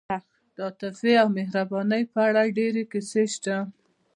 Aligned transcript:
د 0.55 0.57
عاطفې 0.65 1.13
او 1.21 1.27
مهربانۍ 1.37 2.03
په 2.13 2.19
اړه 2.27 2.41
ډېرې 2.57 2.83
کیسې 2.91 3.23
شته. 3.33 3.57